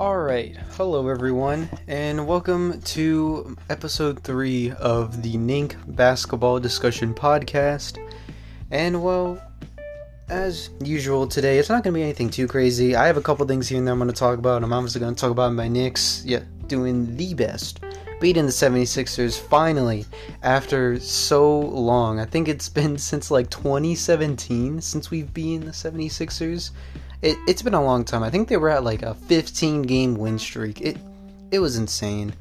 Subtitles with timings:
[0.00, 7.98] Alright, hello everyone, and welcome to episode 3 of the Nink Basketball Discussion Podcast.
[8.70, 9.42] And well,
[10.28, 12.94] as usual today, it's not going to be anything too crazy.
[12.94, 14.62] I have a couple things here and there I'm going to talk about.
[14.62, 17.80] I'm obviously going to talk about my Knicks, yeah, doing the best.
[18.20, 20.06] Beating the 76ers finally
[20.44, 22.20] after so long.
[22.20, 26.70] I think it's been since like 2017 since we've been the 76ers
[27.22, 28.22] it, it's been a long time.
[28.22, 30.80] I think they were at like a 15 game win streak.
[30.80, 30.96] It
[31.50, 32.34] it was insane.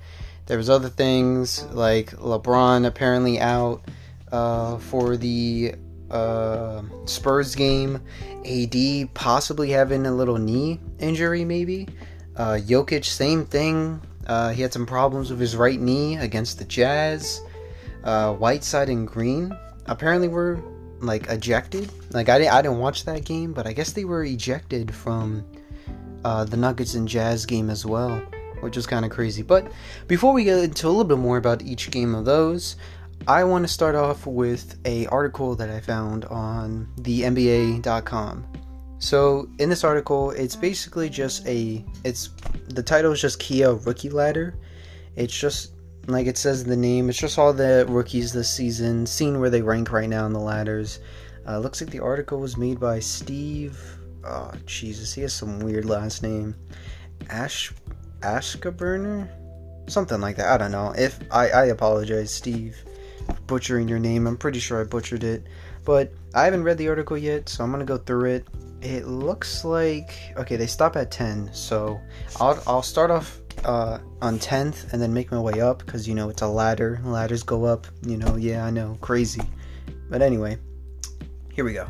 [0.46, 3.82] There was other things like LeBron apparently out
[4.32, 5.76] uh, for the
[6.10, 8.02] uh, Spurs game.
[8.46, 11.88] AD possibly having a little knee injury, maybe.
[12.36, 14.02] Uh, Jokic, same thing.
[14.26, 17.42] Uh, he had some problems with his right knee against the Jazz.
[18.04, 19.58] Uh, Whiteside and Green
[19.88, 20.62] apparently were
[21.02, 21.92] like ejected.
[22.12, 25.46] Like I didn't, I didn't watch that game, but I guess they were ejected from
[26.24, 28.22] uh, the Nuggets and Jazz game as well,
[28.62, 29.42] which was kind of crazy.
[29.42, 29.72] But
[30.08, 32.76] before we get into a little bit more about each game of those,
[33.28, 38.46] I want to start off with a article that I found on the NBA.com.
[39.00, 42.30] So in this article, it's basically just a it's
[42.70, 44.56] the title is just Kia Rookie Ladder.
[45.16, 45.74] It's just
[46.08, 49.62] like it says the name, it's just all the rookies this season, seeing where they
[49.62, 51.00] rank right now in the ladders.
[51.48, 53.80] Uh, looks like the article was made by Steve.
[54.24, 56.56] Oh, Jesus, he has some weird last name.
[57.30, 57.74] Ash
[58.22, 59.30] Ashkaburner?
[59.88, 60.48] Something like that.
[60.48, 60.94] I don't know.
[60.98, 62.78] If I, I apologize, Steve,
[63.46, 64.28] butchering your name.
[64.28, 65.46] I'm pretty sure I butchered it.
[65.86, 68.48] But I haven't read the article yet, so I'm gonna go through it.
[68.82, 72.00] It looks like okay, they stop at 10, so
[72.40, 76.16] I'll I'll start off uh, on 10th and then make my way up because you
[76.16, 77.00] know it's a ladder.
[77.04, 79.42] Ladders go up, you know, yeah, I know, crazy.
[80.10, 80.58] But anyway,
[81.52, 81.88] here we go.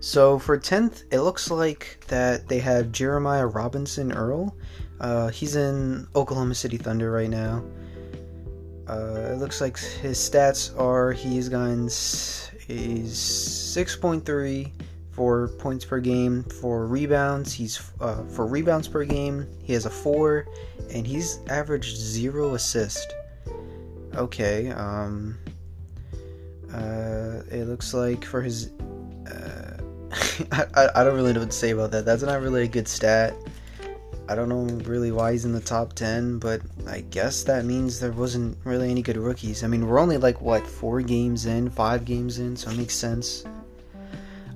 [0.00, 4.56] So for 10th, it looks like that they have Jeremiah Robinson Earl.
[5.00, 7.64] Uh, he's in Oklahoma City Thunder right now.
[8.88, 11.84] Uh, it looks like his stats are he's gotten
[12.66, 14.70] he's 6.3
[15.16, 16.44] for points per game.
[16.44, 20.46] For rebounds, he's uh, for rebounds per game, he has a four,
[20.92, 23.14] and he's averaged zero assist.
[24.14, 25.38] Okay, um,
[26.72, 28.72] uh, it looks like for his,
[29.26, 29.78] uh,
[30.74, 32.04] I, I don't really know what to say about that.
[32.04, 33.34] That's not really a good stat.
[34.28, 38.00] I don't know really why he's in the top 10, but I guess that means
[38.00, 39.62] there wasn't really any good rookies.
[39.62, 42.94] I mean, we're only like, what, four games in, five games in, so it makes
[42.94, 43.44] sense.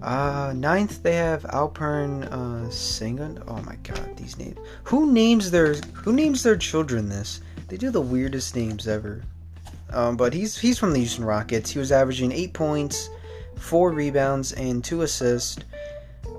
[0.02, 3.42] Uh, ninth they have Alpern uh, Sengun.
[3.46, 4.56] Oh my god, these names.
[4.84, 7.40] Who names their Who names their children this?
[7.68, 9.22] They do the weirdest names ever.
[9.92, 11.70] Um, but he's he's from the Houston Rockets.
[11.70, 13.10] He was averaging eight points,
[13.56, 15.58] four rebounds, and two assists.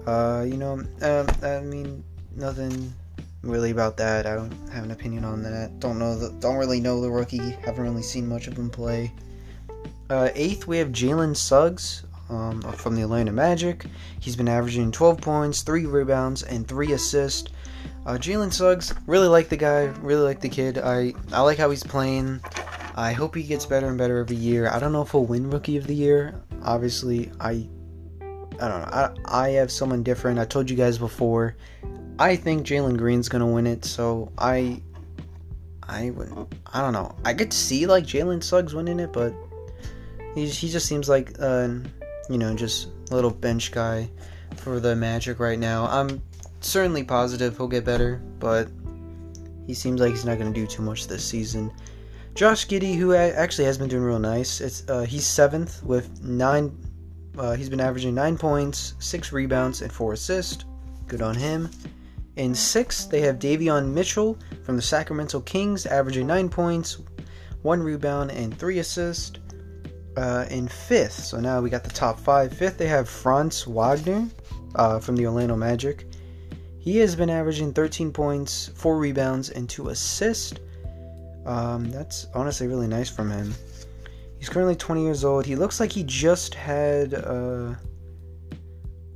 [0.08, 2.04] Uh, you know, uh, I mean,
[2.36, 2.94] nothing
[3.44, 4.26] really about that.
[4.26, 5.80] I don't have an opinion on that.
[5.80, 7.52] Don't know the, don't really know the rookie.
[7.64, 9.12] Haven't really seen much of him play.
[10.10, 13.86] Uh, eighth, we have Jalen Suggs um, from the Atlanta Magic.
[14.20, 17.52] He's been averaging 12 points, 3 rebounds, and 3 assists.
[18.06, 20.80] Uh, Jalen Suggs, really like the guy, really like the kid.
[20.80, 22.42] I, I like how he's playing.
[22.96, 24.70] I hope he gets better and better every year.
[24.70, 26.34] I don't know if he'll win Rookie of the Year.
[26.64, 27.68] Obviously, I
[28.60, 28.90] I don't know.
[28.92, 30.40] I, I have someone different.
[30.40, 31.56] I told you guys before.
[32.20, 34.82] I think Jalen Green's gonna win it, so I
[35.84, 36.32] I would
[36.72, 37.16] I don't know.
[37.26, 39.34] I could see like Jalen Suggs winning it, but
[40.36, 41.70] he he just seems like uh,
[42.30, 44.10] you know, just a little bench guy
[44.58, 45.86] for the Magic right now.
[45.88, 46.22] I'm
[46.62, 48.70] certainly positive he'll get better, but
[49.68, 51.72] he seems like he's not going to do too much this season.
[52.34, 56.78] Josh Giddey, who actually has been doing real nice, it's uh, he's seventh with nine.
[57.38, 60.66] Uh, he's been averaging nine points, six rebounds, and four assists.
[61.08, 61.70] Good on him.
[62.38, 67.00] In sixth, they have Davion Mitchell from the Sacramento Kings, averaging nine points,
[67.62, 69.40] one rebound, and three assists
[70.22, 71.14] uh, in fifth.
[71.14, 72.54] So now we got the top five.
[72.54, 74.28] Fifth, they have Franz Wagner
[74.76, 76.06] uh, from the Orlando Magic.
[76.78, 80.60] He has been averaging 13 points, 4 rebounds, and 2 assists.
[81.46, 83.54] Um, that's honestly really nice from him.
[84.38, 85.46] He's currently 20 years old.
[85.46, 87.16] He looks like he just had.
[87.16, 87.74] Uh...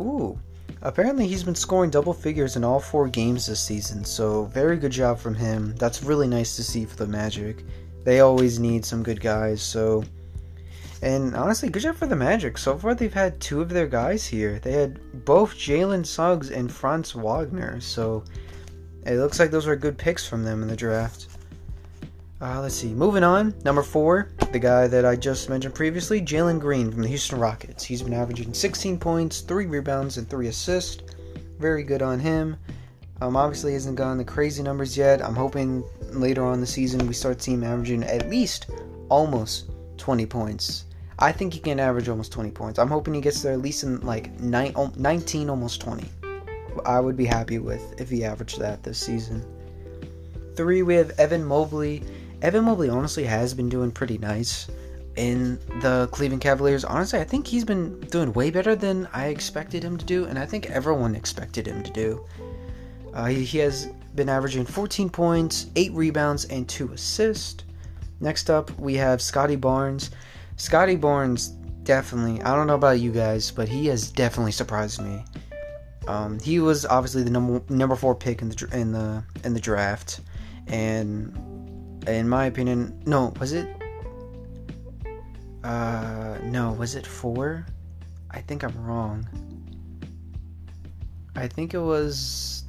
[0.01, 0.39] Ooh.
[0.81, 4.91] Apparently, he's been scoring double figures in all four games this season, so very good
[4.91, 5.75] job from him.
[5.77, 7.63] That's really nice to see for the Magic.
[8.03, 10.03] They always need some good guys, so
[11.05, 12.57] and honestly, good job for the Magic.
[12.57, 14.57] So far, they've had two of their guys here.
[14.57, 17.79] They had both Jalen Suggs and Franz Wagner.
[17.79, 18.23] So
[19.05, 21.27] it looks like those were good picks from them in the draft.
[22.41, 22.91] Uh, let's see.
[22.91, 23.53] Moving on.
[23.63, 27.83] Number four, the guy that I just mentioned previously, Jalen Green from the Houston Rockets.
[27.83, 31.03] He's been averaging 16 points, 3 rebounds, and 3 assists.
[31.59, 32.57] Very good on him.
[33.21, 35.23] Um, obviously, hasn't gotten the crazy numbers yet.
[35.23, 38.71] I'm hoping later on the season we start seeing him averaging at least
[39.09, 40.85] almost 20 points.
[41.17, 42.77] I think he can average almost 20 points.
[42.77, 46.03] I'm hoping he gets there at least in like 19, almost 20.
[46.85, 49.43] I would be happy with if he averaged that this season.
[50.55, 52.03] Three, we have Evan Mobley.
[52.41, 54.67] Evan Mobley honestly has been doing pretty nice
[55.15, 56.83] in the Cleveland Cavaliers.
[56.83, 60.37] Honestly, I think he's been doing way better than I expected him to do, and
[60.37, 62.25] I think everyone expected him to do.
[63.13, 67.63] Uh, he, he has been averaging 14 points, 8 rebounds, and 2 assists.
[68.19, 70.11] Next up, we have Scottie Barnes.
[70.57, 71.49] Scottie Barnes
[71.83, 75.23] definitely, I don't know about you guys, but he has definitely surprised me.
[76.07, 79.59] Um, he was obviously the number number four pick in the in the in the
[79.59, 80.21] draft,
[80.67, 81.35] and
[82.07, 83.67] in my opinion, no, was it
[85.65, 87.65] uh, no, was it four?
[88.29, 89.27] I think I'm wrong.
[91.35, 92.63] I think it was.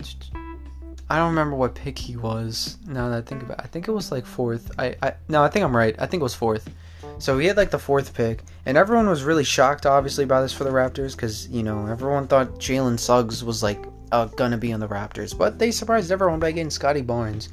[1.11, 2.79] I don't remember what pick he was.
[2.87, 3.65] Now that I think about, it.
[3.65, 4.71] I think it was like fourth.
[4.79, 5.95] I, I no, I think I'm right.
[5.99, 6.71] I think it was fourth.
[7.19, 10.53] So he had like the fourth pick, and everyone was really shocked, obviously, by this
[10.53, 14.73] for the Raptors, because you know everyone thought Jalen Suggs was like uh, gonna be
[14.73, 17.49] on the Raptors, but they surprised everyone by getting Scottie Barnes.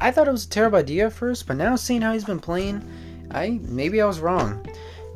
[0.00, 2.40] I thought it was a terrible idea at first, but now seeing how he's been
[2.40, 2.82] playing,
[3.30, 4.66] I maybe I was wrong.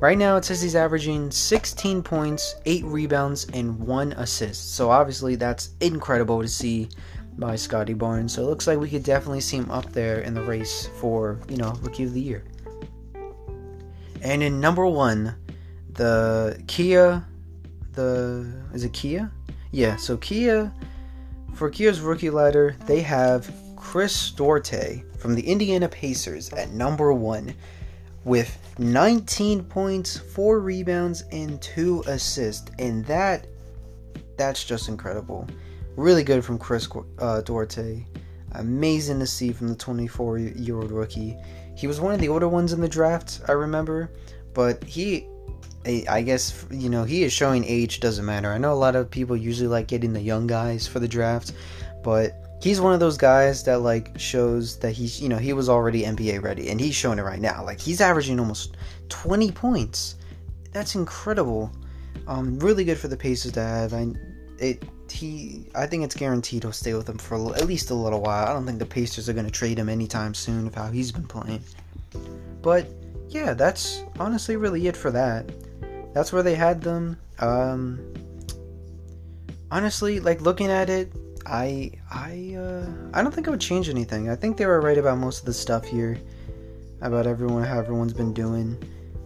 [0.00, 4.76] Right now, it says he's averaging 16 points, 8 rebounds, and 1 assist.
[4.76, 6.88] So, obviously, that's incredible to see
[7.36, 8.32] by Scottie Barnes.
[8.32, 11.40] So, it looks like we could definitely see him up there in the race for,
[11.48, 12.44] you know, Rookie of the Year.
[14.22, 15.34] And in number one,
[15.92, 17.24] the Kia,
[17.92, 18.46] the.
[18.72, 19.30] Is it Kia?
[19.70, 20.72] Yeah, so Kia,
[21.54, 27.54] for Kia's rookie ladder, they have Chris Duarte from the Indiana Pacers at number one
[28.24, 32.70] with 19 points, 4 rebounds, and 2 assists.
[32.78, 33.46] And that
[34.36, 35.46] that's just incredible.
[35.96, 36.88] Really good from Chris
[37.18, 38.06] uh, Duarte.
[38.52, 41.36] Amazing to see from the 24 year old rookie.
[41.78, 44.10] He was one of the older ones in the draft, I remember,
[44.52, 45.28] but he
[45.86, 48.52] I guess you know he is showing age doesn't matter.
[48.52, 51.52] I know a lot of people usually like getting the young guys for the draft,
[52.02, 55.68] but he's one of those guys that like shows that he's you know he was
[55.68, 57.64] already NBA ready and he's showing it right now.
[57.64, 58.76] Like he's averaging almost
[59.10, 60.16] 20 points.
[60.72, 61.70] That's incredible.
[62.26, 63.94] Um, really good for the Pacers to have.
[63.94, 64.12] I
[64.58, 68.20] it he I think it's guaranteed he'll stay with them for at least a little
[68.20, 68.46] while.
[68.46, 71.12] I don't think the Pacers are going to trade him anytime soon of how he's
[71.12, 71.62] been playing.
[72.62, 72.86] But
[73.28, 75.50] yeah, that's honestly really it for that.
[76.14, 77.18] That's where they had them.
[77.38, 78.14] Um,
[79.70, 81.12] honestly, like looking at it,
[81.46, 84.28] I I uh, I don't think I would change anything.
[84.28, 86.18] I think they were right about most of the stuff here
[87.00, 88.76] about everyone how everyone's been doing.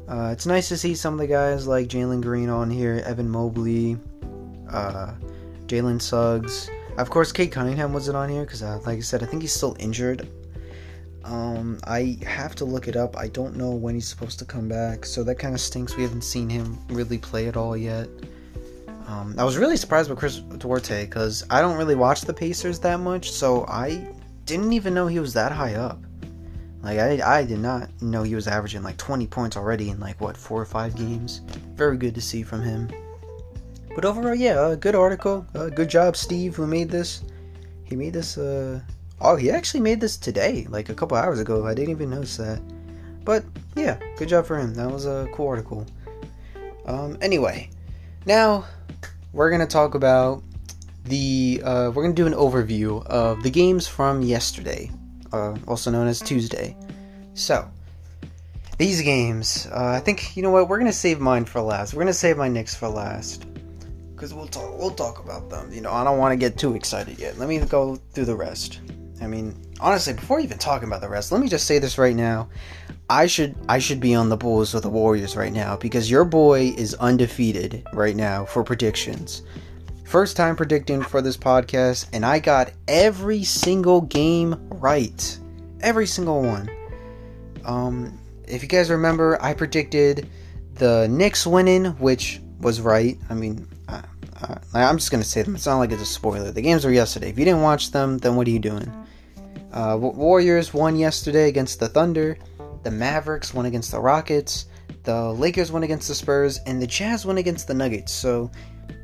[0.08, 3.28] Uh, it's nice to see some of the guys like Jalen Green on here, Evan
[3.28, 3.96] Mobley,
[4.68, 5.14] uh,
[5.72, 6.68] Jalen Suggs.
[6.98, 9.54] Of course, Cade Cunningham wasn't on here because, uh, like I said, I think he's
[9.54, 10.28] still injured.
[11.24, 13.16] Um, I have to look it up.
[13.16, 15.96] I don't know when he's supposed to come back, so that kind of stinks.
[15.96, 18.10] We haven't seen him really play at all yet.
[19.06, 22.78] Um, I was really surprised with Chris Duarte because I don't really watch the Pacers
[22.80, 24.06] that much, so I
[24.44, 26.04] didn't even know he was that high up.
[26.82, 30.20] Like I, I did not know he was averaging like 20 points already in like
[30.20, 31.40] what four or five games.
[31.76, 32.90] Very good to see from him.
[33.94, 35.46] But overall, yeah, a good article.
[35.54, 37.22] Uh, good job, Steve, who made this.
[37.84, 38.38] He made this.
[38.38, 38.80] Uh,
[39.20, 41.66] oh, he actually made this today, like a couple hours ago.
[41.66, 42.60] I didn't even notice that.
[43.24, 43.44] But
[43.76, 44.74] yeah, good job for him.
[44.74, 45.86] That was a cool article.
[46.86, 47.70] Um, anyway,
[48.26, 48.64] now
[49.32, 50.42] we're to talk about
[51.04, 51.60] the.
[51.62, 54.90] Uh, we're to do an overview of the games from yesterday,
[55.32, 56.76] uh, also known as Tuesday.
[57.34, 57.68] So,
[58.78, 61.94] these games, uh, I think, you know what, we're to save mine for last.
[61.94, 63.46] We're to save my Knicks for last.
[64.22, 65.72] Because we'll talk, we'll talk about them.
[65.72, 67.38] You know, I don't want to get too excited yet.
[67.38, 68.78] Let me go through the rest.
[69.20, 72.14] I mean, honestly, before even talking about the rest, let me just say this right
[72.14, 72.48] now.
[73.10, 76.24] I should I should be on the Bulls or the Warriors right now because your
[76.24, 79.42] boy is undefeated right now for predictions.
[80.04, 85.36] First time predicting for this podcast, and I got every single game right.
[85.80, 86.70] Every single one.
[87.64, 90.28] Um, if you guys remember, I predicted
[90.74, 93.18] the Knicks winning, which was right.
[93.28, 93.66] I mean,
[94.42, 95.54] uh, I'm just gonna say them.
[95.54, 96.50] It's not like it's a spoiler.
[96.50, 97.30] The games were yesterday.
[97.30, 98.90] If you didn't watch them, then what are you doing?
[99.72, 102.36] Uh, Warriors won yesterday against the Thunder.
[102.82, 104.66] The Mavericks won against the Rockets.
[105.04, 108.12] The Lakers won against the Spurs, and the Jazz won against the Nuggets.
[108.12, 108.50] So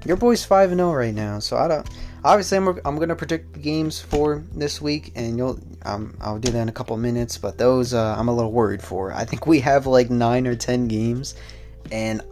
[0.05, 1.39] your boy's five and zero oh right now.
[1.39, 1.89] So I don't.
[2.25, 6.51] Obviously, I'm, I'm gonna predict the games for this week, and you'll um, I'll do
[6.53, 7.39] that in a couple minutes.
[7.39, 9.13] But those uh, I'm a little worried for.
[9.13, 11.35] I think we have like nine or ten games,
[11.91, 12.23] and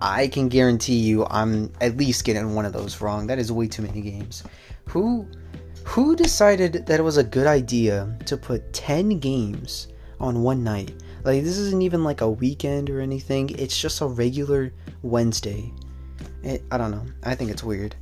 [0.00, 3.26] I can guarantee you I'm at least getting one of those wrong.
[3.26, 4.42] That is way too many games.
[4.86, 5.26] Who
[5.84, 9.88] Who decided that it was a good idea to put 10 games
[10.18, 10.92] on one night?
[11.24, 15.72] Like, this isn't even like a weekend or anything, it's just a regular Wednesday.
[16.42, 17.04] It, I don't know.
[17.22, 17.94] I think it's weird.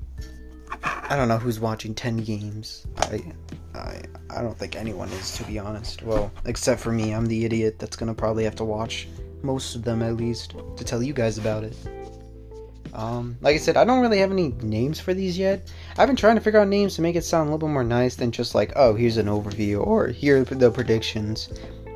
[0.84, 2.86] I don't know who's watching 10 games.
[2.98, 3.32] I,
[3.74, 6.02] I, I don't think anyone is, to be honest.
[6.02, 7.12] Well, except for me.
[7.12, 9.08] I'm the idiot that's gonna probably have to watch
[9.42, 11.76] most of them at least to tell you guys about it.
[12.94, 15.70] Um, like I said, I don't really have any names for these yet.
[15.96, 17.84] I've been trying to figure out names to make it sound a little bit more
[17.84, 21.50] nice than just like, oh, here's an overview or here are the predictions.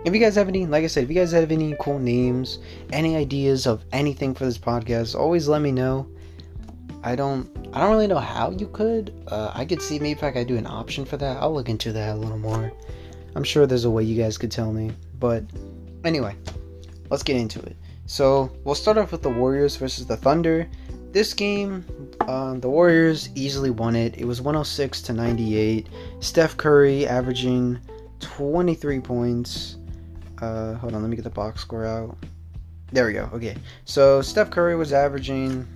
[0.05, 2.59] If you guys have any, like I said, if you guys have any cool names,
[2.93, 6.09] any ideas of anything for this podcast, always let me know.
[7.05, 9.13] I don't, I don't really know how you could.
[9.29, 11.37] Uh, I could see maybe if I could do an option for that.
[11.39, 12.73] I'll look into that a little more.
[13.35, 14.93] I'm sure there's a way you guys could tell me.
[15.19, 15.45] But
[16.05, 16.37] anyway,
[17.13, 17.77] let's get into it.
[18.07, 20.67] So we'll start off with the Warriors versus the Thunder.
[21.13, 21.85] This game,
[22.27, 24.17] um, the Warriors easily won it.
[24.17, 25.91] It was 106 to 98.
[26.21, 27.79] Steph Curry averaging
[28.21, 29.77] 23 points.
[30.41, 32.17] Uh, hold on, let me get the box score out.
[32.93, 33.29] There we go.
[33.35, 35.69] Okay, so Steph Curry was averaging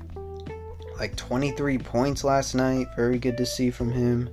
[0.98, 2.86] like 23 points last night.
[2.96, 4.30] Very good to see from him.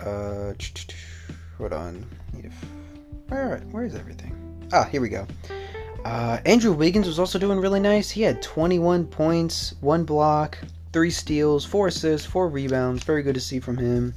[0.00, 0.54] Uh,
[1.58, 2.06] hold on.
[3.28, 4.41] Where, where is everything?
[4.72, 5.26] Ah, here we go.
[6.02, 8.10] Uh, Andrew Wiggins was also doing really nice.
[8.10, 10.56] He had 21 points, one block,
[10.92, 13.04] three steals, four assists, four rebounds.
[13.04, 14.14] Very good to see from him.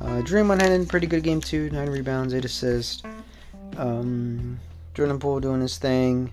[0.00, 1.68] Uh, Draymond had a pretty good game too.
[1.70, 3.02] Nine rebounds, eight assists.
[3.76, 4.60] Um,
[4.94, 6.32] Jordan Poole doing his thing.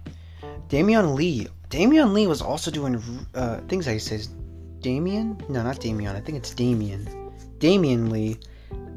[0.69, 1.47] Damion Lee.
[1.69, 3.01] Damion Lee was also doing
[3.33, 4.29] uh, things like he says.
[4.81, 5.41] Damian?
[5.49, 6.15] No, not Damian.
[6.15, 7.31] I think it's Damian.
[7.57, 8.37] Damion Lee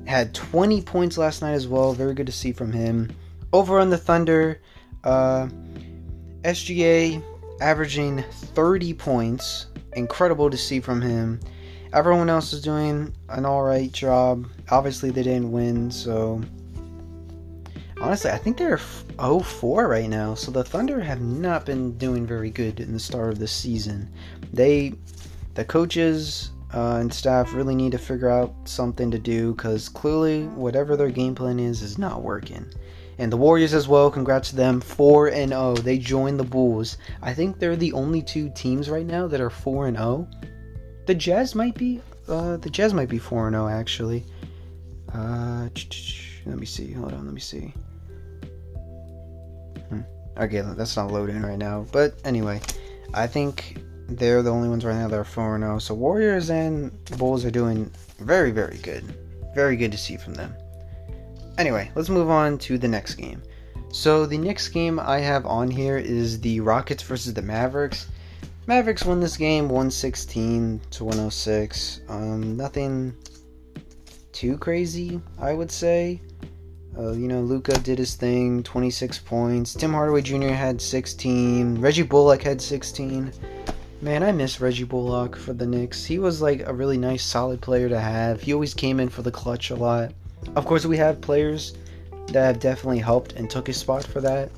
[0.07, 1.93] had 20 points last night as well.
[1.93, 3.11] Very good to see from him.
[3.53, 4.61] Over on the Thunder,
[5.05, 5.49] uh,
[6.43, 7.23] SGA
[7.61, 9.67] averaging 30 points.
[9.95, 11.39] Incredible to see from him.
[11.93, 14.49] Everyone else is doing an alright job.
[14.71, 16.41] Obviously, they didn't win, so.
[18.01, 18.81] Honestly, I think they're
[19.21, 22.99] 0 4 right now, so the Thunder have not been doing very good in the
[22.99, 24.11] start of the season.
[24.53, 24.95] They,
[25.55, 30.47] the coaches uh, and staff really need to figure out something to do because clearly,
[30.47, 32.67] whatever their game plan is, is not working
[33.23, 34.11] and the Warriors as well.
[34.11, 35.63] Congrats to them, four and zero.
[35.63, 35.75] Oh.
[35.77, 36.99] They joined the Bulls.
[37.23, 40.29] I think they're the only two teams right now that are four and zero.
[40.29, 40.47] Oh.
[41.07, 42.01] The Jazz might be.
[42.27, 44.25] Uh, the Jazz might be four and zero actually.
[45.15, 45.69] Uh,
[46.47, 46.93] let me see.
[46.93, 47.25] Hold on.
[47.25, 47.73] Let me see.
[49.89, 50.01] Hmm.
[50.37, 51.87] Okay, that's not loading right now.
[51.93, 52.61] But anyway,
[53.15, 55.79] I think they're the only ones right now that are 4 0.
[55.79, 57.89] So Warriors and Bulls are doing
[58.19, 59.05] very, very good.
[59.55, 60.57] Very good to see from them.
[61.59, 63.43] Anyway, let's move on to the next game.
[63.93, 68.07] So the next game I have on here is the Rockets versus the Mavericks.
[68.67, 72.01] Mavericks won this game 116 to 106.
[72.09, 73.15] Um, nothing
[74.33, 76.23] too crazy, I would say.
[76.97, 79.75] Uh, you know, Luka did his thing, 26 points.
[79.75, 80.49] Tim Hardaway Jr.
[80.49, 81.81] had 16.
[81.81, 83.33] Reggie Bullock had 16.
[84.01, 86.05] Man, I miss Reggie Bullock for the Knicks.
[86.05, 88.41] He was like a really nice, solid player to have.
[88.41, 90.13] He always came in for the clutch a lot.
[90.57, 91.75] Of course, we have players
[92.29, 94.51] that have definitely helped and took his spot for that.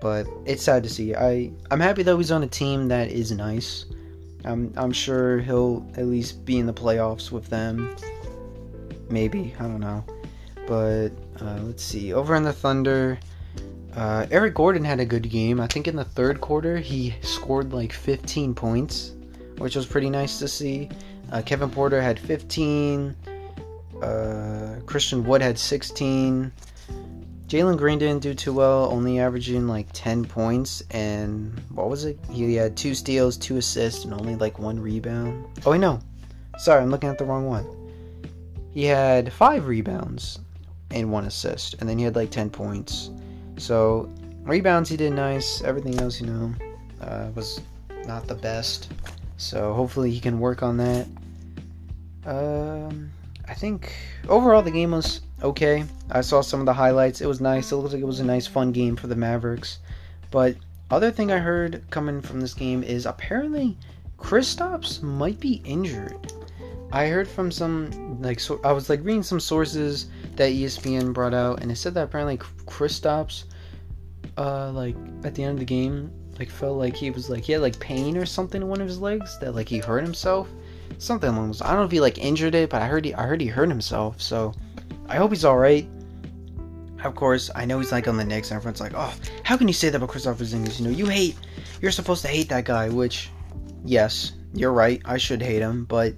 [0.00, 1.14] But it's sad to see.
[1.14, 3.84] I I'm happy though he's on a team that is nice.
[4.44, 7.94] I'm I'm sure he'll at least be in the playoffs with them.
[9.10, 10.04] Maybe I don't know.
[10.66, 12.14] But uh, let's see.
[12.14, 13.18] Over in the Thunder,
[13.94, 15.60] uh, Eric Gordon had a good game.
[15.60, 19.12] I think in the third quarter he scored like 15 points,
[19.58, 20.88] which was pretty nice to see.
[21.32, 23.16] Uh, Kevin Porter had 15.
[24.02, 26.52] Uh, Christian Wood had 16.
[27.46, 30.82] Jalen Green didn't do too well, only averaging like 10 points.
[30.90, 32.18] And what was it?
[32.30, 35.46] He had two steals, two assists, and only like one rebound.
[35.66, 35.98] Oh, wait, no.
[36.58, 37.66] Sorry, I'm looking at the wrong one.
[38.72, 40.38] He had five rebounds
[40.92, 43.10] and one assist, and then he had like 10 points.
[43.58, 44.08] So,
[44.42, 45.60] rebounds he did nice.
[45.62, 46.54] Everything else, you know,
[47.00, 47.60] uh, was
[48.06, 48.92] not the best.
[49.38, 51.06] So, hopefully, he can work on that.
[52.26, 53.10] Um
[53.50, 53.92] I think
[54.28, 55.84] overall the game was okay.
[56.08, 57.20] I saw some of the highlights.
[57.20, 57.72] It was nice.
[57.72, 59.80] It looked like it was a nice, fun game for the Mavericks.
[60.30, 60.54] But
[60.88, 63.76] other thing I heard coming from this game is apparently
[64.18, 66.32] Kristaps might be injured.
[66.92, 71.34] I heard from some like so I was like reading some sources that ESPN brought
[71.34, 73.44] out, and it said that apparently Kristaps,
[74.38, 77.52] uh, like at the end of the game, like felt like he was like he
[77.52, 80.48] had like pain or something in one of his legs that like he hurt himself
[81.00, 81.62] something along those.
[81.62, 83.48] I don't know if he like injured it, but I heard he I heard he
[83.48, 84.20] hurt himself.
[84.20, 84.54] So
[85.08, 85.88] I hope he's all right.
[87.02, 89.68] Of course, I know he's like on the Knicks, and everyone's like, "Oh, how can
[89.68, 90.78] you say that about Kristaps Porzingis?
[90.78, 91.36] You know, you hate,
[91.80, 93.30] you're supposed to hate that guy." Which,
[93.84, 95.00] yes, you're right.
[95.06, 96.14] I should hate him, but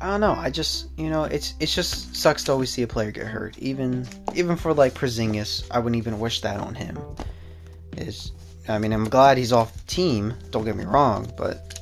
[0.00, 0.32] I don't know.
[0.32, 3.56] I just you know it's it's just sucks to always see a player get hurt.
[3.58, 6.98] Even even for like Porzingis, I wouldn't even wish that on him.
[7.96, 8.32] Is
[8.68, 10.34] I mean I'm glad he's off the team.
[10.50, 11.78] Don't get me wrong, but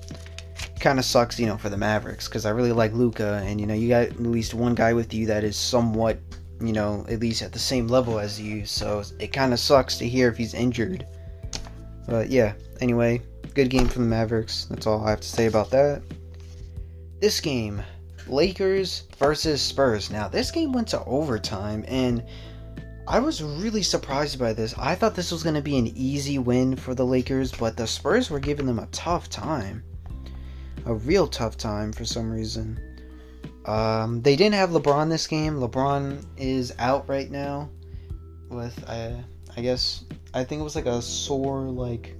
[0.80, 3.66] kind of sucks, you know, for the Mavericks because I really like Luka, and you
[3.66, 6.18] know you got at least one guy with you that is somewhat,
[6.60, 8.66] you know, at least at the same level as you.
[8.66, 11.06] So it kind of sucks to hear if he's injured.
[12.08, 13.22] But yeah, anyway,
[13.54, 14.64] good game from the Mavericks.
[14.64, 16.02] That's all I have to say about that.
[17.20, 17.82] This game,
[18.26, 20.10] Lakers versus Spurs.
[20.10, 22.24] Now, this game went to overtime, and
[23.06, 24.74] I was really surprised by this.
[24.78, 27.86] I thought this was going to be an easy win for the Lakers, but the
[27.86, 29.82] Spurs were giving them a tough time.
[30.86, 32.80] A real tough time for some reason.
[33.66, 35.56] Um, they didn't have LeBron this game.
[35.56, 37.70] LeBron is out right now
[38.48, 39.12] with, uh,
[39.56, 42.16] I guess, I think it was like a sore, like,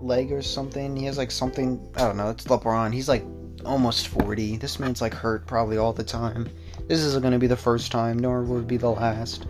[0.00, 0.96] leg or something.
[0.96, 2.92] He has like something, I don't know, it's LeBron.
[2.92, 3.24] He's like
[3.64, 4.56] almost 40.
[4.56, 6.48] This man's like hurt probably all the time.
[6.88, 9.46] This isn't going to be the first time, nor will it be the last.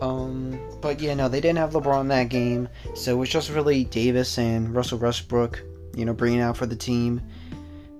[0.00, 3.84] Um, but yeah, no, they didn't have LeBron that game, so it was just really
[3.84, 5.60] Davis and Russell Westbrook,
[5.98, 7.20] you know, bringing out for the team.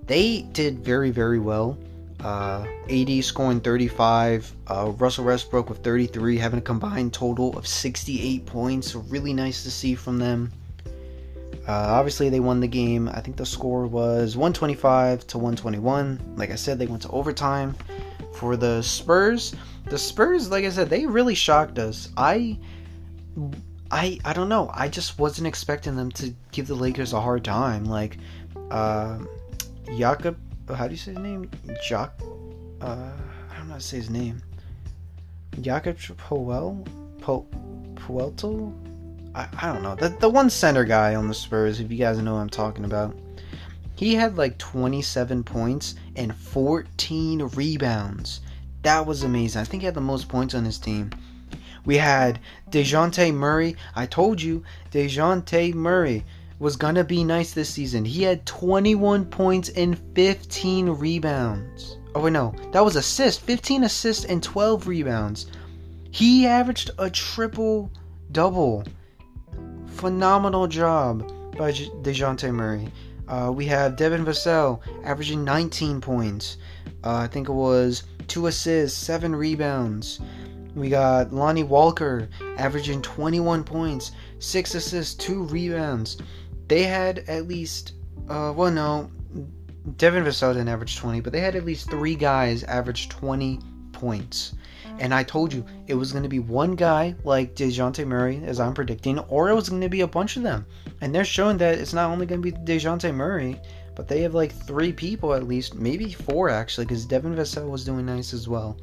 [0.05, 1.77] They did very, very well.
[2.23, 8.45] Uh, AD scoring 35, uh, Russell Westbrook with 33, having a combined total of 68
[8.45, 8.91] points.
[8.91, 10.51] So really nice to see from them.
[11.67, 13.09] Uh, obviously, they won the game.
[13.09, 16.35] I think the score was 125 to 121.
[16.35, 17.75] Like I said, they went to overtime.
[18.33, 19.53] For the Spurs,
[19.85, 22.09] the Spurs, like I said, they really shocked us.
[22.15, 22.57] I,
[23.91, 24.69] I, I don't know.
[24.73, 27.85] I just wasn't expecting them to give the Lakers a hard time.
[27.85, 28.17] Like,
[28.69, 29.19] uh,
[29.97, 30.37] Jakob,
[30.73, 31.49] how do you say his name?
[31.87, 32.13] Jock,
[32.81, 32.85] uh,
[33.49, 34.41] I don't know how to say his name.
[35.61, 36.87] Jakob Poel,
[37.19, 37.45] po,
[37.95, 38.73] Puelto.
[39.33, 39.95] I, I don't know.
[39.95, 42.85] The, the one center guy on the Spurs, if you guys know what I'm talking
[42.85, 43.17] about.
[43.95, 48.41] He had like 27 points and 14 rebounds.
[48.83, 49.59] That was amazing.
[49.61, 51.11] I think he had the most points on his team.
[51.89, 52.37] We had
[52.69, 53.75] DeJounte Murray.
[53.95, 56.23] I told you, DeJounte Murray
[56.59, 58.05] was going to be nice this season.
[58.05, 61.97] He had 21 points and 15 rebounds.
[62.13, 62.53] Oh, wait, no.
[62.73, 63.41] That was assists.
[63.41, 65.47] 15 assists and 12 rebounds.
[66.11, 67.89] He averaged a triple
[68.31, 68.83] double
[69.87, 72.87] phenomenal job by DeJounte Murray.
[73.27, 76.57] Uh, we have Devin Vassell averaging 19 points.
[77.03, 80.19] Uh, I think it was two assists, seven rebounds.
[80.75, 86.17] We got Lonnie Walker averaging 21 points, six assists, two rebounds.
[86.67, 87.93] They had at least,
[88.29, 89.11] uh, well, no,
[89.97, 93.59] Devin Vassell didn't average 20, but they had at least three guys average 20
[93.91, 94.53] points.
[94.99, 98.59] And I told you it was going to be one guy like DeJounte Murray, as
[98.59, 100.65] I'm predicting, or it was going to be a bunch of them.
[101.01, 103.59] And they're showing that it's not only going to be DeJounte Murray,
[103.95, 107.85] but they have like three people at least, maybe four actually, because Devin Vassell was
[107.85, 108.77] doing nice as well.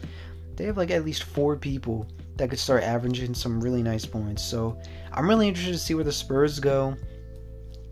[0.57, 4.45] They have like at least four people that could start averaging some really nice points.
[4.45, 4.79] So
[5.12, 6.97] I'm really interested to see where the Spurs go,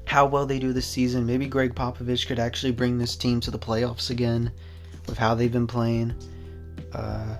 [0.07, 1.27] how well they do this season.
[1.27, 4.53] Maybe Gregg Popovich could actually bring this team to the playoffs again
[5.07, 6.15] with how they've been playing.
[6.93, 7.37] Uh,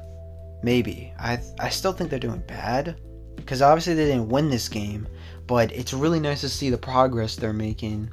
[0.65, 1.13] Maybe.
[1.19, 2.97] I I still think they're doing bad
[3.37, 5.07] because obviously they didn't win this game,
[5.47, 8.11] but it's really nice to see the progress they're making.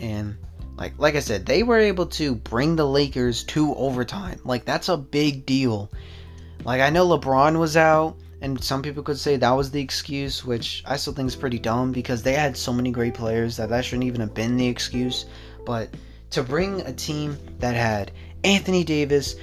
[0.00, 0.36] And
[0.76, 4.40] like like I said, they were able to bring the Lakers to overtime.
[4.44, 5.92] Like that's a big deal.
[6.64, 10.44] Like I know LeBron was out and some people could say that was the excuse,
[10.44, 13.70] which I still think is pretty dumb because they had so many great players that
[13.70, 15.24] that shouldn't even have been the excuse.
[15.64, 15.88] But
[16.30, 18.12] to bring a team that had
[18.44, 19.36] Anthony Davis,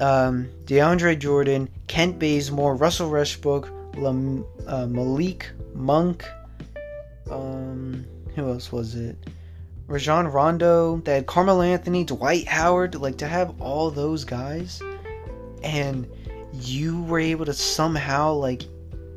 [0.00, 6.24] um, DeAndre Jordan, Kent Bazemore, Russell Westbrook, Lam- uh, Malik Monk.
[7.30, 9.16] Um, who else was it?
[9.86, 10.98] Rajon Rondo.
[10.98, 12.96] They had Carmelo Anthony, Dwight Howard.
[12.96, 14.82] Like to have all those guys,
[15.62, 16.06] and
[16.60, 18.62] you were able to somehow like,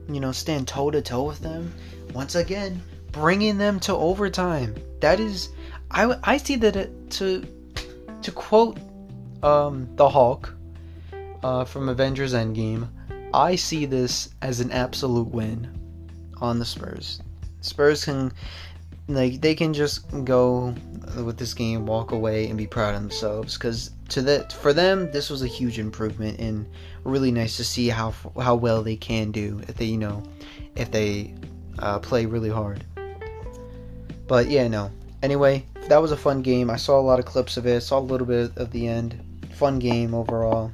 [0.09, 1.73] you know, stand toe to toe with them.
[2.13, 4.75] Once again, bringing them to overtime.
[5.01, 5.49] That is,
[5.91, 7.45] I I see that it, to
[8.21, 8.77] to quote
[9.43, 10.53] um, the Hulk
[11.43, 12.87] uh, from Avengers Endgame,
[13.33, 15.69] I see this as an absolute win
[16.41, 17.21] on the Spurs.
[17.61, 18.31] Spurs can
[19.07, 20.73] like they can just go
[21.23, 25.11] with this game, walk away, and be proud of themselves because to that for them
[25.11, 26.65] this was a huge improvement and
[27.03, 30.23] really nice to see how how well they can do if they you know
[30.75, 31.33] if they
[31.79, 32.83] uh, play really hard.
[34.27, 34.91] But yeah, no.
[35.21, 36.69] Anyway, that was a fun game.
[36.69, 37.81] I saw a lot of clips of it.
[37.81, 39.19] Saw a little bit of the end.
[39.53, 40.71] Fun game overall.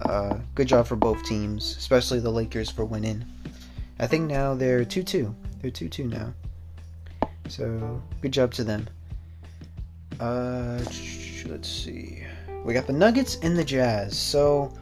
[0.00, 3.24] Uh, good job for both teams, especially the Lakers for winning.
[3.98, 5.34] I think now they're 2 2.
[5.60, 6.32] They're 2 2 now.
[7.48, 8.86] So, good job to them.
[10.20, 10.80] Uh,
[11.46, 12.24] let's see.
[12.68, 14.14] We got the Nuggets and the Jazz.
[14.14, 14.74] So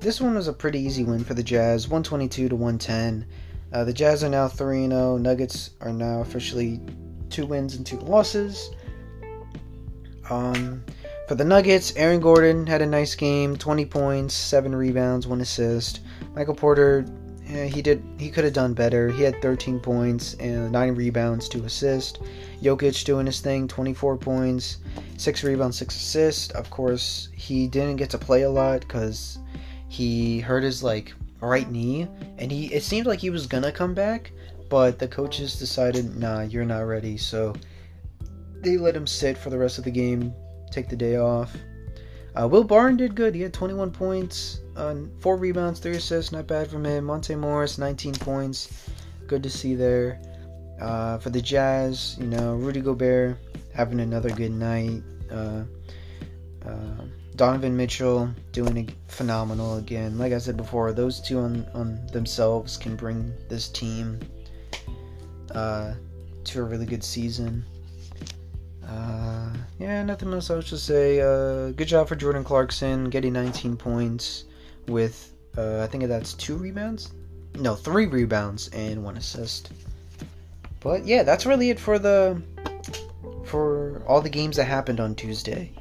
[0.00, 3.26] this one was a pretty easy win for the Jazz, 122 to 110.
[3.70, 5.18] Uh, the Jazz are now 3 0.
[5.18, 6.80] Nuggets are now officially
[7.28, 8.70] two wins and two losses.
[10.30, 10.82] Um,
[11.28, 16.00] for the Nuggets, Aaron Gordon had a nice game 20 points, 7 rebounds, 1 assist.
[16.34, 17.04] Michael Porter
[17.54, 18.02] yeah, he did.
[18.18, 19.10] He could have done better.
[19.10, 22.18] He had 13 points and nine rebounds, two assists.
[22.60, 24.78] Jokic doing his thing, 24 points,
[25.18, 26.50] six rebounds, six assists.
[26.50, 29.38] Of course, he didn't get to play a lot because
[29.88, 33.94] he hurt his like right knee, and he it seemed like he was gonna come
[33.94, 34.32] back,
[34.68, 37.16] but the coaches decided, nah, you're not ready.
[37.16, 37.54] So
[38.62, 40.34] they let him sit for the rest of the game,
[40.72, 41.54] take the day off.
[42.34, 43.32] Uh, Will Barton did good.
[43.32, 44.60] He had 21 points,
[45.20, 46.32] four rebounds, three assists.
[46.32, 47.04] Not bad from him.
[47.04, 48.88] Monte Morris, 19 points.
[49.26, 50.20] Good to see there.
[50.80, 53.38] Uh, for the Jazz, you know, Rudy Gobert
[53.74, 55.02] having another good night.
[55.30, 55.64] Uh,
[56.66, 57.04] uh,
[57.36, 60.18] Donovan Mitchell doing phenomenal again.
[60.18, 64.20] Like I said before, those two on, on themselves can bring this team
[65.52, 65.94] uh,
[66.44, 67.64] to a really good season.
[68.86, 71.20] Uh, yeah, nothing else else to say.
[71.20, 74.44] Uh, good job for Jordan Clarkson getting 19 points
[74.88, 77.12] with, uh, I think that's two rebounds?
[77.58, 79.70] No, three rebounds and one assist.
[80.80, 82.40] But yeah, that's really it for the
[83.44, 85.72] for all the games that happened on Tuesday.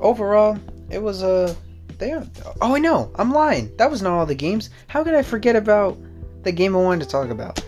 [0.00, 0.58] Overall,
[0.90, 1.56] it was a
[1.98, 2.26] they are,
[2.60, 3.74] oh I know I'm lying.
[3.76, 4.70] That was not all the games.
[4.88, 5.96] How could I forget about
[6.42, 7.64] the game I wanted to talk about?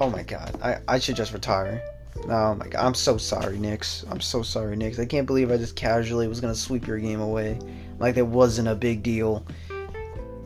[0.00, 1.82] Oh my god, I I should just retire.
[2.28, 4.04] Oh my god, I'm so sorry, Knicks.
[4.10, 4.98] I'm so sorry, Knicks.
[4.98, 7.58] I can't believe I just casually was gonna sweep your game away.
[7.98, 9.46] Like it wasn't a big deal.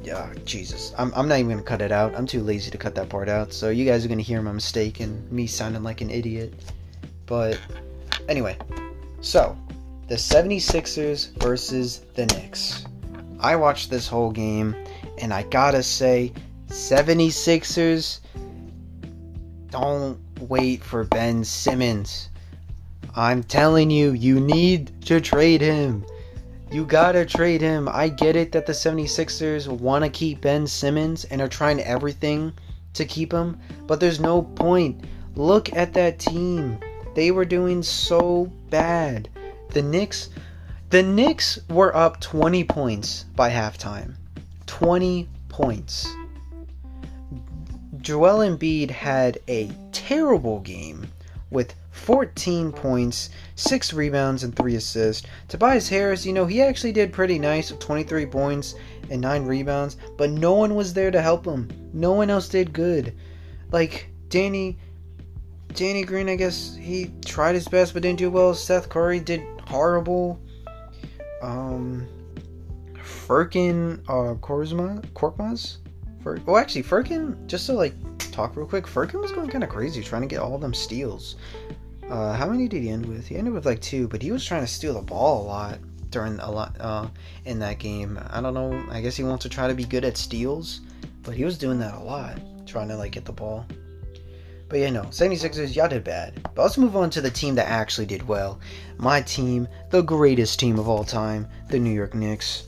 [0.06, 0.94] Yeah, Jesus.
[0.96, 2.14] I'm, I'm not even gonna cut it out.
[2.14, 3.52] I'm too lazy to cut that part out.
[3.52, 6.54] So you guys are gonna hear my mistake and me sounding like an idiot.
[7.26, 7.58] But
[8.28, 8.56] anyway,
[9.20, 9.58] so
[10.06, 12.84] the 76ers versus the Knicks.
[13.40, 14.76] I watched this whole game
[15.18, 16.32] and I gotta say,
[16.68, 18.20] 76ers
[19.70, 22.28] don't wait for Ben Simmons.
[23.16, 26.06] I'm telling you, you need to trade him.
[26.76, 27.88] You gotta trade him.
[27.90, 32.52] I get it that the 76ers want to keep Ben Simmons and are trying everything
[32.92, 35.02] to keep him, but there's no point.
[35.36, 36.78] Look at that team.
[37.14, 39.30] They were doing so bad.
[39.70, 40.28] The Knicks
[40.90, 44.16] the Knicks were up 20 points by halftime.
[44.66, 46.06] 20 points.
[48.02, 51.06] Joel Embiid had a terrible game
[51.48, 55.26] with 14 points, 6 rebounds, and 3 assists.
[55.48, 58.74] Tobias Harris, you know, he actually did pretty nice with 23 points
[59.10, 61.68] and 9 rebounds, but no one was there to help him.
[61.92, 63.14] No one else did good.
[63.72, 64.78] Like, Danny.
[65.74, 68.54] Danny Green, I guess he tried his best but didn't do well.
[68.54, 70.40] Seth Curry did horrible.
[71.42, 72.06] Um,
[72.94, 75.78] Furkan uh, Korzma, Korkmaz
[76.26, 77.94] Fur- oh, actually, Furkan, just to like
[78.32, 81.36] talk real quick, Furkan was going kind of crazy trying to get all them steals.
[82.10, 83.26] Uh, how many did he end with?
[83.26, 85.78] He ended with like two, but he was trying to steal the ball a lot
[86.10, 87.08] during a lot uh,
[87.44, 88.18] in that game.
[88.30, 88.84] I don't know.
[88.90, 90.80] I guess he wants to try to be good at steals,
[91.22, 93.66] but he was doing that a lot, trying to like get the ball.
[94.68, 96.42] But yeah, no, 76ers, y'all did bad.
[96.54, 98.58] But let's move on to the team that actually did well.
[98.98, 102.64] My team, the greatest team of all time, the New York Knicks.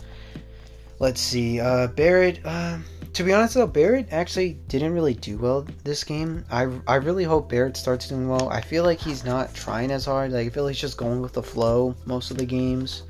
[1.00, 2.78] Let's see, uh, Barrett, uh,
[3.18, 6.44] to be honest though, Barrett actually didn't really do well this game.
[6.52, 8.48] I, I really hope Barrett starts doing well.
[8.48, 10.30] I feel like he's not trying as hard.
[10.30, 13.02] Like I feel like he's just going with the flow most of the games.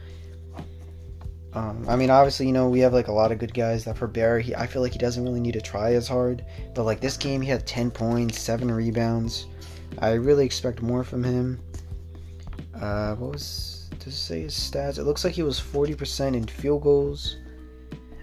[1.52, 3.98] Um, I mean, obviously, you know, we have like a lot of good guys that
[3.98, 6.42] for Barrett, he, I feel like he doesn't really need to try as hard.
[6.74, 9.44] But like this game, he had 10 points, 7 rebounds.
[9.98, 11.60] I really expect more from him.
[12.74, 14.98] Uh, what was, to say his stats?
[14.98, 17.36] It looks like he was 40% in field goals.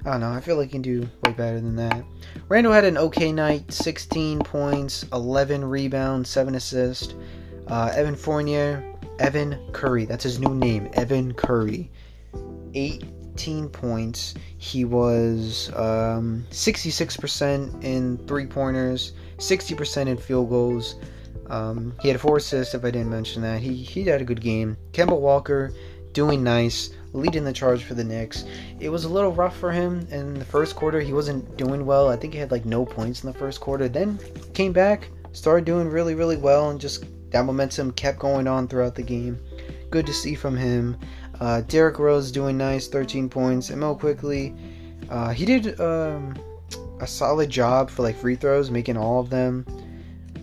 [0.06, 0.32] I don't know.
[0.32, 2.06] I feel like he can do way better than that.
[2.48, 7.15] Randle had an okay night 16 points, 11 rebounds, 7 assists.
[7.68, 11.89] Uh, Evan Fournier, Evan Curry, that's his new name, Evan Curry.
[12.76, 14.36] 18 points.
[14.60, 20.96] He was um, 66% in three pointers, 60% in field goals.
[21.48, 23.62] Um, he had four assists, if I didn't mention that.
[23.62, 24.78] He, he had a good game.
[24.91, 25.74] Kemba Walker,
[26.15, 28.45] doing nice leading the charge for the Knicks.
[28.80, 30.99] It was a little rough for him in the first quarter.
[30.99, 32.10] He wasn't doing well.
[32.10, 33.88] I think he had like no points in the first quarter.
[33.88, 34.19] Then
[34.54, 38.95] came back, started doing really, really well, and just that momentum kept going on throughout
[38.95, 39.39] the game.
[39.89, 40.97] Good to see from him.
[41.39, 43.69] Uh, Derrick Rose doing nice, 13 points.
[43.69, 44.54] Mo Quickley,
[45.10, 46.36] uh, he did um,
[46.99, 49.65] a solid job for like free throws, making all of them.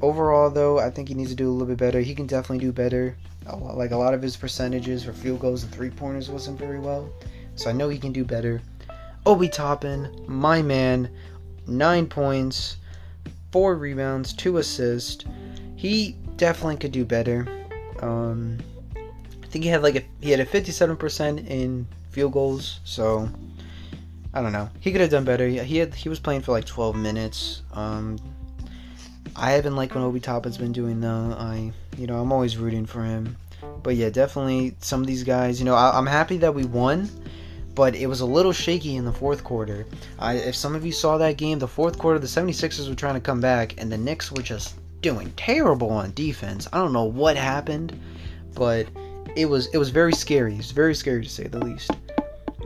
[0.00, 2.00] Overall, though, I think he needs to do a little bit better.
[2.00, 3.16] He can definitely do better
[3.50, 7.10] like a lot of his percentages for field goals and three pointers wasn't very well.
[7.56, 8.62] so I know he can do better.
[9.24, 11.08] Obi Toppin, my man,
[11.66, 12.76] nine points,
[13.52, 15.24] four rebounds, two assists.
[15.76, 17.46] He definitely could do better.
[18.00, 18.58] Um,
[18.96, 23.28] I think he had like a he had a 57% in field goals, so
[24.34, 24.68] I don't know.
[24.80, 25.46] He could have done better.
[25.46, 27.62] He had he was playing for like 12 minutes.
[27.72, 28.18] Um,
[29.36, 31.34] I haven't liked what Obi Toppin's been doing though.
[31.38, 33.36] I you know I'm always rooting for him,
[33.82, 35.58] but yeah, definitely some of these guys.
[35.58, 37.08] You know I, I'm happy that we won
[37.74, 39.86] but it was a little shaky in the fourth quarter.
[40.18, 43.14] I, if some of you saw that game, the fourth quarter, the 76ers were trying
[43.14, 46.68] to come back, and the Knicks were just doing terrible on defense.
[46.72, 47.98] I don't know what happened,
[48.54, 48.86] but
[49.36, 50.56] it was it was very scary.
[50.56, 51.90] It's very scary to say the least.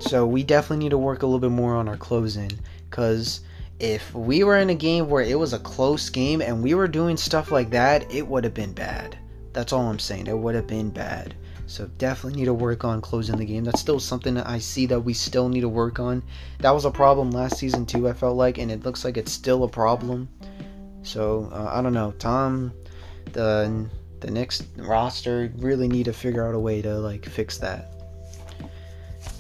[0.01, 2.51] So we definitely need to work a little bit more on our closing,
[2.91, 3.41] because
[3.79, 6.89] if we were in a game where it was a close game and we were
[6.89, 9.19] doing stuff like that, it would have been bad.
[9.53, 10.27] That's all I'm saying.
[10.27, 11.35] It would have been bad.
[11.67, 13.65] So definitely need to work on closing the game.
[13.65, 16.23] That's still something that I see that we still need to work on.
[16.61, 18.09] That was a problem last season too.
[18.09, 20.29] I felt like, and it looks like it's still a problem.
[21.03, 22.73] So uh, I don't know, Tom,
[23.33, 23.89] the
[24.21, 27.96] the Knicks roster really need to figure out a way to like fix that.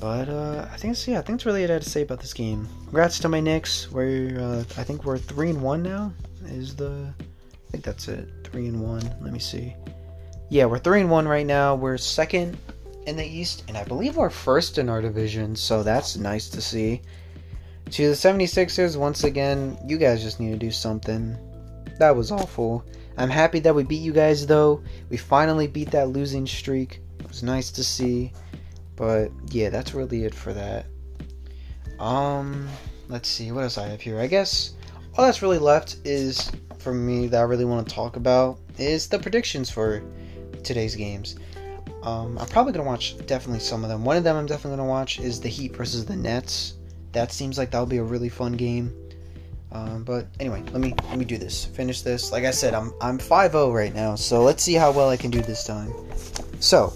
[0.00, 2.02] But uh, I think it's yeah, I think it's really it I had to say
[2.02, 2.68] about this game.
[2.84, 3.90] Congrats to my Knicks.
[3.90, 6.12] We're uh, I think we're three and one now.
[6.44, 8.28] Is the I think that's it.
[8.44, 9.02] Three and one.
[9.20, 9.74] Let me see
[10.48, 11.74] yeah, we're three and one right now.
[11.74, 12.56] We're second
[13.06, 16.60] in the East, and I believe we're first in our division, so that's nice to
[16.60, 17.02] see.
[17.92, 21.36] To the 76ers, once again, you guys just need to do something.
[21.98, 22.84] That was awful.
[23.16, 24.82] I'm happy that we beat you guys, though.
[25.08, 27.00] We finally beat that losing streak.
[27.20, 28.32] It was nice to see.
[28.96, 30.86] But yeah, that's really it for that.
[31.98, 32.68] Um,
[33.08, 34.18] let's see, what else I have here?
[34.18, 34.72] I guess
[35.16, 39.08] all that's really left is for me that I really want to talk about is
[39.08, 40.02] the predictions for
[40.62, 41.36] today's games.
[42.02, 44.04] Um, I'm probably gonna watch definitely some of them.
[44.04, 46.74] One of them I'm definitely gonna watch is the Heat versus the Nets.
[47.12, 48.94] That seems like that'll be a really fun game.
[49.72, 51.64] Um, but anyway, let me let me do this.
[51.64, 52.30] Finish this.
[52.30, 55.30] Like I said, I'm I'm 5-0 right now, so let's see how well I can
[55.30, 55.92] do this time.
[56.60, 56.92] So,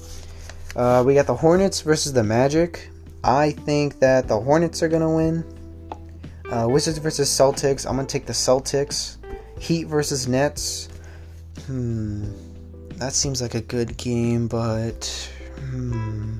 [0.76, 2.90] uh, we got the Hornets versus the Magic.
[3.22, 5.44] I think that the Hornets are gonna win.
[6.50, 7.86] Uh, Wizards versus Celtics.
[7.86, 9.16] I'm gonna take the Celtics.
[9.58, 10.88] Heat versus Nets.
[11.66, 12.32] Hmm
[13.00, 16.36] that seems like a good game, but hmm.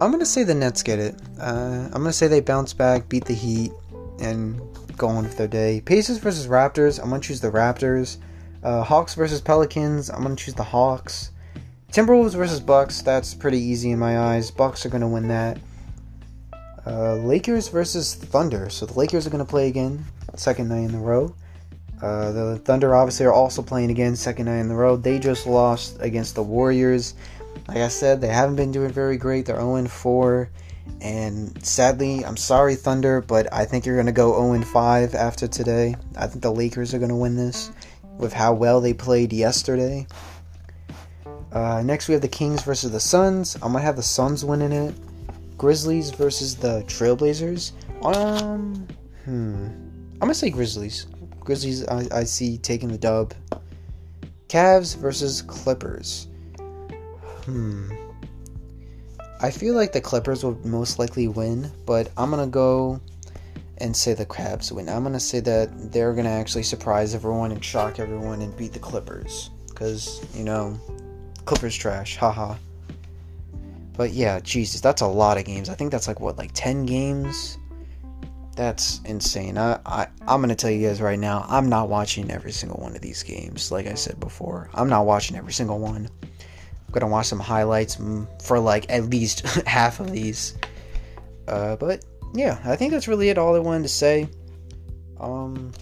[0.00, 1.14] I'm gonna say the Nets get it.
[1.38, 3.72] Uh, I'm gonna say they bounce back, beat the Heat,
[4.20, 4.58] and
[4.96, 5.82] go on with their day.
[5.82, 6.98] Pacers versus Raptors.
[6.98, 8.16] I'm gonna choose the Raptors.
[8.62, 10.08] Uh, Hawks versus Pelicans.
[10.08, 11.30] I'm gonna choose the Hawks.
[11.92, 13.02] Timberwolves versus Bucks.
[13.02, 14.50] That's pretty easy in my eyes.
[14.50, 15.58] Bucks are gonna win that.
[16.86, 18.70] Uh, Lakers versus Thunder.
[18.70, 20.02] So the Lakers are gonna play again,
[20.34, 21.34] second night in a row.
[22.00, 24.96] Uh, the Thunder obviously are also playing again, second night in the row.
[24.96, 27.12] They just lost against the Warriors.
[27.68, 29.44] Like I said, they haven't been doing very great.
[29.44, 30.50] They're 0 4.
[31.02, 35.46] And sadly, I'm sorry, Thunder, but I think you're going to go 0 5 after
[35.46, 35.94] today.
[36.16, 37.70] I think the Lakers are going to win this
[38.16, 40.06] with how well they played yesterday.
[41.52, 43.56] Uh, next, we have the Kings versus the Suns.
[43.62, 44.94] I'm to have the Suns winning it.
[45.58, 47.72] Grizzlies versus the Trailblazers.
[48.04, 48.86] Um,
[49.24, 49.66] hmm.
[50.20, 51.06] I'm to say Grizzlies.
[51.40, 53.34] Grizzlies, I, I see taking the dub.
[54.48, 56.28] Cavs versus Clippers.
[57.44, 57.92] Hmm.
[59.40, 63.00] I feel like the Clippers will most likely win, but I'm gonna go
[63.78, 64.88] and say the Cavs win.
[64.88, 68.78] I'm gonna say that they're gonna actually surprise everyone and shock everyone and beat the
[68.78, 69.50] Clippers.
[69.68, 70.78] Because, you know,
[71.44, 72.56] Clippers trash, haha.
[73.96, 75.68] But yeah, Jesus, that's a lot of games.
[75.68, 77.58] I think that's like what, like 10 games?
[78.56, 79.56] That's insane.
[79.56, 81.46] I, I I'm gonna tell you guys right now.
[81.48, 83.72] I'm not watching every single one of these games.
[83.72, 86.08] Like I said before, I'm not watching every single one.
[86.22, 90.58] I'm gonna watch some highlights mm, for like at least half of these.
[91.48, 93.38] Uh, but yeah, I think that's really it.
[93.38, 94.28] All I wanted to say.
[95.18, 95.72] Um,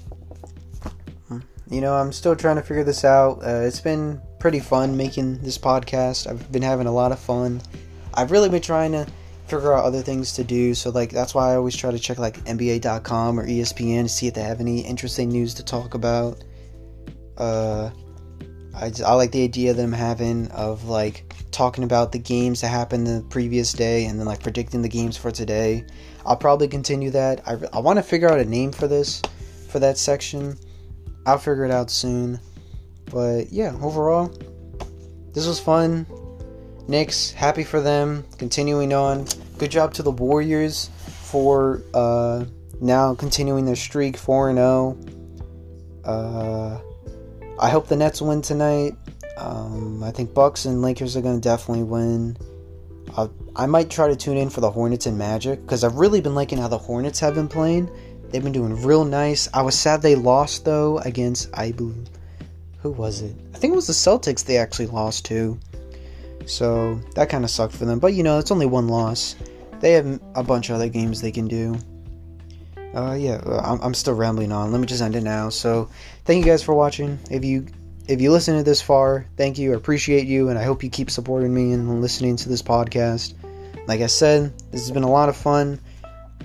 [1.68, 3.44] you know, I'm still trying to figure this out.
[3.44, 6.26] Uh, it's been pretty fun making this podcast.
[6.28, 7.62] I've been having a lot of fun.
[8.14, 9.06] I've really been trying to
[9.46, 10.74] figure out other things to do.
[10.74, 14.26] So like that's why I always try to check like NBA.com or ESPN to see
[14.26, 16.42] if they have any interesting news to talk about.
[17.36, 17.90] Uh,
[18.74, 22.68] I I like the idea that I'm having of like talking about the games that
[22.68, 25.84] happened the previous day and then like predicting the games for today.
[26.24, 27.46] I'll probably continue that.
[27.46, 29.20] I, I want to figure out a name for this
[29.68, 30.56] for that section.
[31.26, 32.40] I'll figure it out soon.
[33.10, 34.32] But yeah, overall,
[35.32, 36.06] this was fun.
[36.88, 38.24] Knicks, happy for them.
[38.38, 39.26] Continuing on.
[39.58, 42.44] Good job to the Warriors for uh,
[42.80, 44.98] now continuing their streak 4 0.
[46.04, 46.80] Uh,
[47.58, 48.96] I hope the Nets win tonight.
[49.36, 52.36] Um, I think Bucks and Lakers are going to definitely win.
[53.16, 56.20] Uh, I might try to tune in for the Hornets and Magic because I've really
[56.20, 57.90] been liking how the Hornets have been playing.
[58.30, 59.48] They've been doing real nice.
[59.52, 62.08] I was sad they lost though against I believe
[62.82, 63.34] who was it?
[63.54, 65.58] I think it was the Celtics they actually lost to.
[66.46, 67.98] So that kind of sucked for them.
[67.98, 69.36] But you know, it's only one loss.
[69.80, 71.78] They have a bunch of other games they can do.
[72.94, 74.72] Uh, yeah, I'm, I'm still rambling on.
[74.72, 75.48] Let me just end it now.
[75.48, 75.88] So,
[76.24, 77.20] thank you guys for watching.
[77.30, 77.66] If you
[78.08, 79.72] if you listen to this far, thank you.
[79.72, 83.34] I appreciate you, and I hope you keep supporting me and listening to this podcast.
[83.86, 85.78] Like I said, this has been a lot of fun.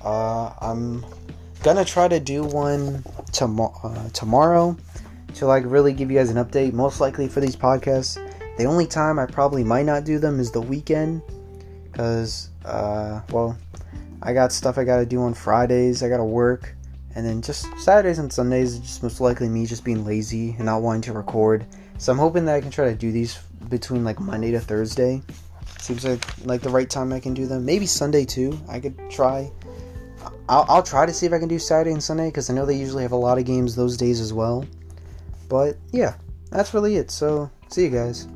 [0.03, 1.03] Uh, I'm
[1.63, 3.03] gonna try to do one
[3.41, 4.77] uh, tomorrow
[5.35, 6.73] to like really give you guys an update.
[6.73, 8.15] Most likely for these podcasts,
[8.57, 11.21] the only time I probably might not do them is the weekend,
[11.91, 13.57] because uh, well,
[14.21, 16.03] I got stuff I gotta do on Fridays.
[16.03, 16.73] I gotta work,
[17.15, 20.65] and then just Saturdays and Sundays, is just most likely me just being lazy and
[20.65, 21.65] not wanting to record.
[21.97, 23.37] So I'm hoping that I can try to do these
[23.69, 25.21] between like Monday to Thursday.
[25.79, 27.65] Seems like like the right time I can do them.
[27.65, 28.57] Maybe Sunday too.
[28.69, 29.51] I could try.
[30.47, 32.65] I'll, I'll try to see if I can do Saturday and Sunday because I know
[32.65, 34.65] they usually have a lot of games those days as well.
[35.47, 36.15] But yeah,
[36.49, 37.11] that's really it.
[37.11, 38.27] So see you guys.